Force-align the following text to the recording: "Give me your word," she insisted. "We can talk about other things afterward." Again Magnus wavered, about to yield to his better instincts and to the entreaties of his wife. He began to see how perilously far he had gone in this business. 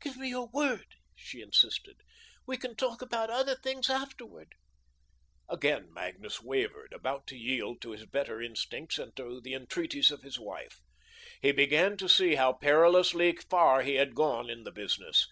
"Give 0.00 0.16
me 0.16 0.30
your 0.30 0.48
word," 0.52 0.88
she 1.14 1.40
insisted. 1.40 1.98
"We 2.48 2.56
can 2.56 2.74
talk 2.74 3.00
about 3.00 3.30
other 3.30 3.54
things 3.54 3.88
afterward." 3.88 4.56
Again 5.48 5.92
Magnus 5.94 6.42
wavered, 6.42 6.92
about 6.92 7.28
to 7.28 7.36
yield 7.38 7.80
to 7.82 7.92
his 7.92 8.04
better 8.04 8.42
instincts 8.42 8.98
and 8.98 9.14
to 9.16 9.40
the 9.40 9.54
entreaties 9.54 10.10
of 10.10 10.22
his 10.22 10.36
wife. 10.36 10.80
He 11.40 11.52
began 11.52 11.96
to 11.98 12.08
see 12.08 12.34
how 12.34 12.54
perilously 12.54 13.36
far 13.48 13.82
he 13.82 13.94
had 13.94 14.16
gone 14.16 14.50
in 14.50 14.64
this 14.64 14.72
business. 14.74 15.28